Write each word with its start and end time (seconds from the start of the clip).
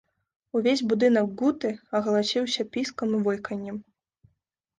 Увесь 0.59 0.81
будынак 0.93 1.27
гуты 1.41 1.69
агаласіўся 1.99 2.67
піскам 2.73 3.09
і 3.19 3.21
войканнем. 3.29 3.77